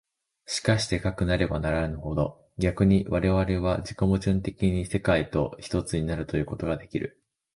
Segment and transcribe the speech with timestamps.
[0.47, 7.21] しかしてかくなればなるほど、逆に我々は自己矛盾的に世界と一つになるということができる。